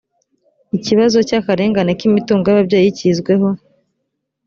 ikibazo 0.77 1.17
cy 1.27 1.35
akarengane 1.39 1.91
kimitungo 1.99 2.45
y 2.47 2.53
ababyeyi 2.55 2.89
cyizweho 2.97 3.47